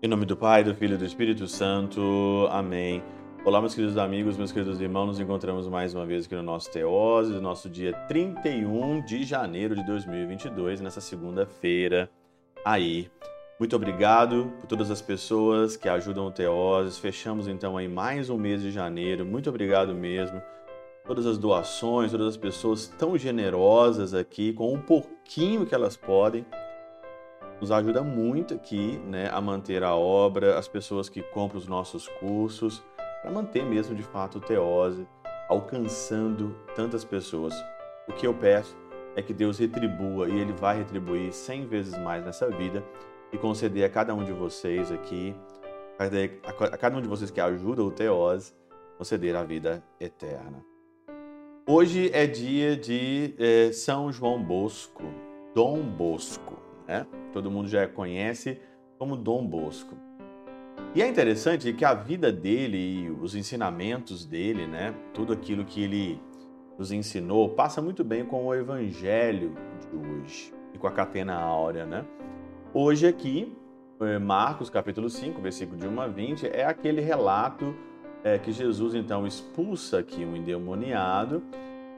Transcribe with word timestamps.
Em 0.00 0.06
nome 0.06 0.24
do 0.24 0.36
Pai, 0.36 0.62
do 0.62 0.74
Filho 0.74 0.94
e 0.94 0.96
do 0.96 1.04
Espírito 1.04 1.48
Santo. 1.48 2.46
Amém. 2.50 3.02
Olá, 3.44 3.60
meus 3.60 3.74
queridos 3.74 3.98
amigos, 3.98 4.36
meus 4.36 4.52
queridos 4.52 4.80
irmãos, 4.80 5.06
nos 5.06 5.18
encontramos 5.18 5.66
mais 5.66 5.92
uma 5.92 6.06
vez 6.06 6.24
aqui 6.24 6.34
no 6.36 6.42
nosso 6.42 6.70
Teose, 6.70 7.32
nosso 7.40 7.68
dia 7.68 7.92
31 8.06 9.04
de 9.04 9.24
janeiro 9.24 9.74
de 9.74 9.84
2022, 9.84 10.80
nessa 10.80 11.00
segunda-feira 11.00 12.08
aí. 12.64 13.10
Muito 13.58 13.74
obrigado 13.74 14.52
por 14.60 14.66
todas 14.66 14.90
as 14.90 15.02
pessoas 15.02 15.76
que 15.76 15.88
ajudam 15.88 16.26
o 16.26 16.30
Teoses. 16.30 16.96
Fechamos 16.96 17.48
então 17.48 17.76
aí 17.76 17.88
mais 17.88 18.30
um 18.30 18.38
mês 18.38 18.62
de 18.62 18.70
janeiro. 18.70 19.26
Muito 19.26 19.50
obrigado 19.50 19.94
mesmo. 19.94 20.40
Todas 21.08 21.26
as 21.26 21.38
doações, 21.38 22.12
todas 22.12 22.28
as 22.28 22.36
pessoas 22.36 22.86
tão 22.86 23.18
generosas 23.18 24.14
aqui, 24.14 24.52
com 24.52 24.72
um 24.72 24.80
pouquinho 24.80 25.66
que 25.66 25.74
elas 25.74 25.96
podem 25.96 26.46
nos 27.60 27.72
ajuda 27.72 28.02
muito 28.02 28.54
aqui 28.54 28.98
né, 29.04 29.28
a 29.32 29.40
manter 29.40 29.82
a 29.82 29.94
obra, 29.96 30.58
as 30.58 30.68
pessoas 30.68 31.08
que 31.08 31.22
compram 31.22 31.58
os 31.58 31.66
nossos 31.66 32.06
cursos, 32.06 32.84
para 33.22 33.30
manter 33.30 33.64
mesmo 33.64 33.96
de 33.96 34.02
fato 34.02 34.38
o 34.38 34.40
Teose 34.40 35.06
alcançando 35.48 36.54
tantas 36.76 37.04
pessoas. 37.04 37.54
O 38.06 38.12
que 38.12 38.26
eu 38.26 38.34
peço 38.34 38.76
é 39.16 39.22
que 39.22 39.32
Deus 39.32 39.58
retribua 39.58 40.28
e 40.28 40.38
Ele 40.38 40.52
vai 40.52 40.78
retribuir 40.78 41.32
cem 41.32 41.66
vezes 41.66 41.98
mais 41.98 42.24
nessa 42.24 42.48
vida 42.50 42.84
e 43.32 43.38
conceder 43.38 43.84
a 43.84 43.90
cada 43.90 44.14
um 44.14 44.22
de 44.22 44.32
vocês 44.32 44.92
aqui, 44.92 45.34
a 45.98 46.76
cada 46.76 46.96
um 46.96 47.02
de 47.02 47.08
vocês 47.08 47.30
que 47.30 47.40
ajuda 47.40 47.82
o 47.82 47.90
Teose, 47.90 48.52
conceder 48.96 49.34
a 49.34 49.42
vida 49.42 49.82
eterna. 49.98 50.67
Hoje 51.70 52.10
é 52.14 52.26
dia 52.26 52.74
de 52.74 53.34
é, 53.38 53.72
São 53.72 54.10
João 54.10 54.42
Bosco, 54.42 55.02
Dom 55.54 55.82
Bosco 55.82 56.56
né? 56.86 57.06
Todo 57.30 57.50
mundo 57.50 57.68
já 57.68 57.86
conhece 57.86 58.58
como 58.98 59.14
Dom 59.14 59.46
Bosco. 59.46 59.94
E 60.94 61.02
é 61.02 61.06
interessante 61.06 61.70
que 61.74 61.84
a 61.84 61.92
vida 61.92 62.32
dele 62.32 62.78
e 62.78 63.10
os 63.10 63.34
ensinamentos 63.34 64.24
dele, 64.24 64.66
né, 64.66 64.94
tudo 65.12 65.34
aquilo 65.34 65.62
que 65.62 65.82
ele 65.82 66.18
nos 66.78 66.90
ensinou, 66.90 67.50
passa 67.50 67.82
muito 67.82 68.02
bem 68.02 68.24
com 68.24 68.46
o 68.46 68.54
evangelho 68.54 69.54
de 69.78 69.94
hoje 69.94 70.54
e 70.72 70.78
com 70.78 70.86
a 70.86 70.90
catena 70.90 71.34
áurea, 71.34 71.84
né? 71.84 72.02
Hoje 72.72 73.06
aqui, 73.06 73.54
eh, 74.00 74.18
Marcos 74.18 74.70
capítulo 74.70 75.10
5, 75.10 75.38
versículo 75.42 75.78
de 75.78 75.86
1 75.86 76.00
a 76.00 76.06
20, 76.06 76.46
é 76.46 76.64
aquele 76.64 77.02
relato 77.02 77.76
é, 78.24 78.38
que 78.38 78.52
Jesus 78.52 78.94
então 78.94 79.26
expulsa 79.26 79.98
aqui 79.98 80.24
um 80.24 80.36
endemoniado 80.36 81.42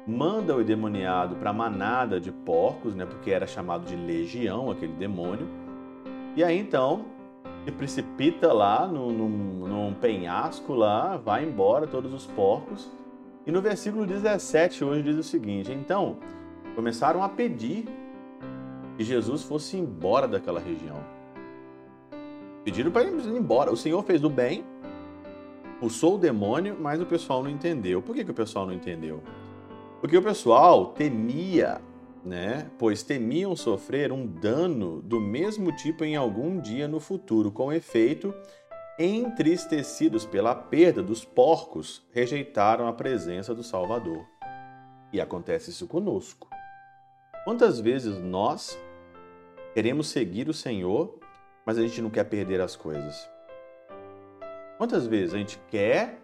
manda 0.06 0.56
o 0.56 0.60
endemoniado 0.60 1.36
para 1.36 1.50
a 1.50 1.52
manada 1.52 2.20
de 2.20 2.32
porcos, 2.32 2.94
né, 2.94 3.06
porque 3.06 3.30
era 3.30 3.46
chamado 3.46 3.84
de 3.84 3.94
legião 3.94 4.70
aquele 4.70 4.92
demônio. 4.94 5.46
E 6.36 6.42
aí 6.42 6.58
então 6.58 7.04
se 7.64 7.72
precipita 7.72 8.52
lá 8.52 8.86
num, 8.86 9.10
num, 9.10 9.28
num 9.68 9.94
penhasco 9.94 10.74
lá, 10.74 11.16
vai 11.16 11.44
embora 11.44 11.86
todos 11.86 12.12
os 12.12 12.26
porcos. 12.26 12.90
E 13.46 13.52
no 13.52 13.60
versículo 13.60 14.06
17 14.06 14.84
hoje 14.84 15.02
diz 15.02 15.16
o 15.16 15.22
seguinte: 15.22 15.72
Então 15.72 16.16
começaram 16.74 17.22
a 17.22 17.28
pedir 17.28 17.86
que 18.96 19.04
Jesus 19.04 19.42
fosse 19.42 19.76
embora 19.76 20.26
daquela 20.26 20.60
região. 20.60 20.96
Pediram 22.64 22.90
para 22.90 23.04
ele 23.04 23.22
ir 23.22 23.36
embora. 23.36 23.72
O 23.72 23.76
Senhor 23.76 24.02
fez 24.02 24.22
o 24.22 24.28
bem, 24.28 24.64
expulsou 25.80 26.16
o 26.16 26.18
demônio, 26.18 26.76
mas 26.78 27.00
o 27.00 27.06
pessoal 27.06 27.42
não 27.42 27.50
entendeu. 27.50 28.02
Por 28.02 28.14
que, 28.14 28.22
que 28.22 28.30
o 28.30 28.34
pessoal 28.34 28.66
não 28.66 28.74
entendeu? 28.74 29.22
Porque 29.98 30.16
o 30.16 30.22
pessoal 30.22 30.88
temia, 30.88 31.80
né? 32.22 32.70
Pois 32.78 33.02
temiam 33.02 33.56
sofrer 33.56 34.12
um 34.12 34.26
dano 34.26 35.00
do 35.00 35.18
mesmo 35.18 35.74
tipo 35.74 36.04
em 36.04 36.16
algum 36.16 36.60
dia 36.60 36.86
no 36.86 37.00
futuro, 37.00 37.50
com 37.50 37.72
efeito, 37.72 38.34
entristecidos 38.98 40.26
pela 40.26 40.54
perda 40.54 41.02
dos 41.02 41.24
porcos, 41.24 42.06
rejeitaram 42.12 42.86
a 42.86 42.92
presença 42.92 43.54
do 43.54 43.62
Salvador. 43.62 44.26
E 45.10 45.18
acontece 45.18 45.70
isso 45.70 45.86
conosco. 45.86 46.46
Quantas 47.44 47.80
vezes 47.80 48.18
nós 48.18 48.78
queremos 49.72 50.08
seguir 50.08 50.46
o 50.46 50.54
Senhor, 50.54 51.18
mas 51.64 51.78
a 51.78 51.82
gente 51.82 52.02
não 52.02 52.10
quer 52.10 52.24
perder 52.24 52.60
as 52.60 52.76
coisas? 52.76 53.26
Quantas 54.80 55.06
vezes 55.06 55.34
a 55.34 55.36
gente 55.36 55.60
quer 55.68 56.22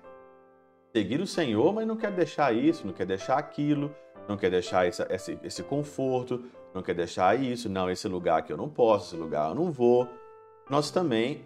seguir 0.90 1.20
o 1.20 1.26
Senhor, 1.26 1.74
mas 1.74 1.86
não 1.86 1.94
quer 1.94 2.10
deixar 2.10 2.56
isso, 2.56 2.86
não 2.86 2.94
quer 2.94 3.04
deixar 3.04 3.36
aquilo, 3.36 3.94
não 4.26 4.34
quer 4.34 4.50
deixar 4.50 4.88
esse, 4.88 5.02
esse, 5.10 5.38
esse 5.42 5.62
conforto, 5.62 6.42
não 6.72 6.82
quer 6.82 6.94
deixar 6.94 7.38
isso, 7.38 7.68
não, 7.68 7.90
esse 7.90 8.08
lugar 8.08 8.42
que 8.44 8.50
eu 8.50 8.56
não 8.56 8.70
posso, 8.70 9.08
esse 9.08 9.22
lugar 9.22 9.50
eu 9.50 9.54
não 9.54 9.70
vou. 9.70 10.08
Nós 10.70 10.90
também, 10.90 11.44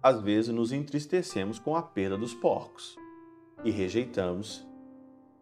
às 0.00 0.20
vezes, 0.20 0.54
nos 0.54 0.70
entristecemos 0.70 1.58
com 1.58 1.74
a 1.74 1.82
perda 1.82 2.16
dos 2.16 2.32
porcos 2.32 2.96
e 3.64 3.72
rejeitamos 3.72 4.64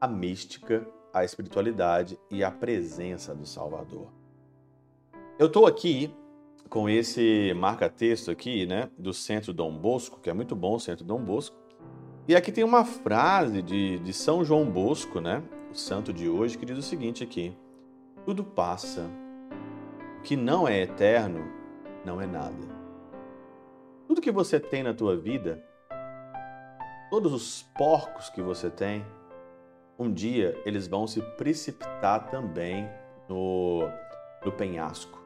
a 0.00 0.08
mística, 0.08 0.88
a 1.12 1.22
espiritualidade 1.22 2.18
e 2.30 2.42
a 2.42 2.50
presença 2.50 3.34
do 3.34 3.44
Salvador. 3.44 4.08
Eu 5.38 5.48
estou 5.48 5.66
aqui 5.66 6.10
com 6.70 6.88
esse 6.88 7.52
marca-texto 7.56 8.30
aqui, 8.30 8.64
né, 8.64 8.88
do 8.96 9.12
Centro 9.12 9.52
Dom 9.52 9.76
Bosco, 9.76 10.20
que 10.20 10.30
é 10.30 10.32
muito 10.32 10.54
bom 10.54 10.76
o 10.76 10.80
Centro 10.80 11.04
Dom 11.04 11.18
Bosco, 11.18 11.56
e 12.28 12.36
aqui 12.36 12.52
tem 12.52 12.62
uma 12.62 12.84
frase 12.84 13.60
de, 13.60 13.98
de 13.98 14.12
São 14.12 14.44
João 14.44 14.64
Bosco, 14.64 15.20
né? 15.20 15.42
O 15.68 15.74
santo 15.74 16.12
de 16.12 16.28
hoje, 16.28 16.56
que 16.56 16.64
diz 16.64 16.78
o 16.78 16.82
seguinte 16.82 17.24
aqui: 17.24 17.56
Tudo 18.24 18.44
passa. 18.44 19.10
O 20.18 20.22
que 20.22 20.36
não 20.36 20.68
é 20.68 20.80
eterno 20.80 21.44
não 22.04 22.20
é 22.20 22.26
nada. 22.26 22.68
Tudo 24.06 24.20
que 24.20 24.30
você 24.30 24.60
tem 24.60 24.84
na 24.84 24.94
tua 24.94 25.16
vida, 25.16 25.64
todos 27.10 27.32
os 27.32 27.62
porcos 27.76 28.30
que 28.30 28.42
você 28.42 28.70
tem, 28.70 29.04
um 29.98 30.12
dia 30.12 30.56
eles 30.64 30.86
vão 30.86 31.06
se 31.08 31.20
precipitar 31.36 32.30
também 32.30 32.88
no, 33.28 33.88
no 34.44 34.52
penhasco. 34.52 35.19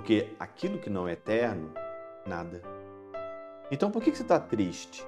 Porque 0.00 0.30
aquilo 0.40 0.78
que 0.78 0.88
não 0.88 1.06
é 1.06 1.12
eterno, 1.12 1.74
nada. 2.26 2.62
Então 3.70 3.90
por 3.90 4.02
que 4.02 4.10
você 4.10 4.22
está 4.22 4.40
triste? 4.40 5.06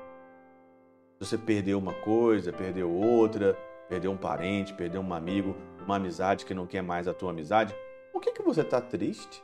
você 1.19 1.39
perdeu 1.39 1.79
uma 1.79 1.95
coisa, 1.95 2.53
perdeu 2.53 2.91
outra, 2.93 3.57
perdeu 3.89 4.11
um 4.11 4.19
parente, 4.19 4.75
perdeu 4.75 5.01
um 5.01 5.15
amigo, 5.15 5.57
uma 5.83 5.97
amizade 5.97 6.45
que 6.45 6.53
não 6.53 6.67
quer 6.67 6.83
mais 6.83 7.09
a 7.09 7.15
tua 7.15 7.31
amizade, 7.31 7.75
por 8.13 8.21
que, 8.21 8.33
que 8.33 8.43
você 8.43 8.61
está 8.61 8.83
triste? 8.83 9.43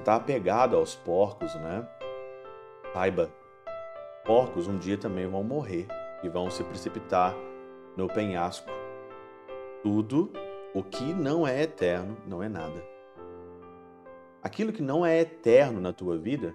Está 0.00 0.16
apegado 0.16 0.76
aos 0.76 0.96
porcos, 0.96 1.54
né? 1.54 1.86
Saiba, 2.92 3.30
porcos 4.24 4.66
um 4.66 4.76
dia 4.76 4.98
também 4.98 5.28
vão 5.28 5.44
morrer 5.44 5.86
e 6.20 6.28
vão 6.28 6.50
se 6.50 6.64
precipitar 6.64 7.32
no 7.96 8.08
penhasco. 8.08 8.68
Tudo 9.84 10.32
o 10.74 10.82
que 10.82 11.14
não 11.14 11.46
é 11.46 11.62
eterno 11.62 12.16
não 12.26 12.42
é 12.42 12.48
nada. 12.48 12.97
Aquilo 14.48 14.72
que 14.72 14.80
não 14.80 15.04
é 15.04 15.20
eterno 15.20 15.78
na 15.78 15.92
tua 15.92 16.16
vida, 16.16 16.54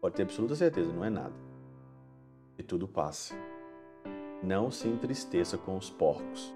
pode 0.00 0.16
ter 0.16 0.24
absoluta 0.24 0.56
certeza, 0.56 0.92
não 0.92 1.04
é 1.04 1.08
nada. 1.08 1.36
E 2.58 2.64
tudo 2.64 2.88
passa. 2.88 3.32
Não 4.42 4.72
se 4.72 4.88
entristeça 4.88 5.56
com 5.56 5.76
os 5.76 5.88
porcos. 5.88 6.52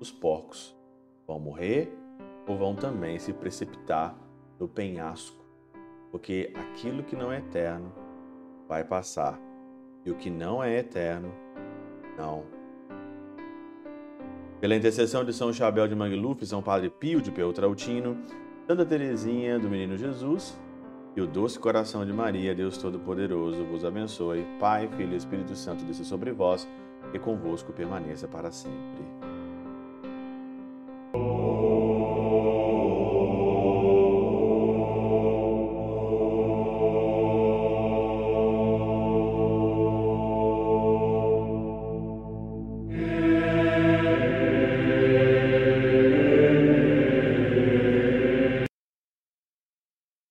Os 0.00 0.10
porcos 0.10 0.74
vão 1.26 1.38
morrer 1.38 1.94
ou 2.48 2.56
vão 2.56 2.74
também 2.74 3.18
se 3.18 3.30
precipitar 3.34 4.16
no 4.58 4.66
penhasco, 4.66 5.44
porque 6.10 6.50
aquilo 6.54 7.04
que 7.04 7.14
não 7.14 7.30
é 7.30 7.36
eterno 7.36 7.92
vai 8.66 8.82
passar, 8.82 9.38
e 10.02 10.10
o 10.10 10.14
que 10.14 10.30
não 10.30 10.64
é 10.64 10.78
eterno, 10.78 11.30
não. 12.16 12.44
Pela 14.62 14.74
intercessão 14.74 15.26
de 15.26 15.34
São 15.34 15.52
Chabel 15.52 15.86
de 15.86 15.94
Mangluf, 15.94 16.46
São 16.46 16.62
Padre 16.62 16.88
Pio 16.88 17.20
de 17.20 17.30
Peltrautina, 17.30 18.16
Santa 18.66 18.86
Teresinha 18.86 19.58
do 19.58 19.68
Menino 19.68 19.96
Jesus 19.96 20.56
e 21.16 21.20
o 21.20 21.26
doce 21.26 21.58
coração 21.58 22.06
de 22.06 22.12
Maria, 22.12 22.54
Deus 22.54 22.78
Todo-Poderoso, 22.78 23.64
vos 23.64 23.84
abençoe. 23.84 24.46
Pai, 24.60 24.88
Filho 24.96 25.14
e 25.14 25.16
Espírito 25.16 25.54
Santo, 25.56 25.84
desça 25.84 26.04
sobre 26.04 26.30
vós 26.32 26.66
e 27.12 27.18
convosco 27.18 27.72
permaneça 27.72 28.28
para 28.28 28.52
sempre. 28.52 29.21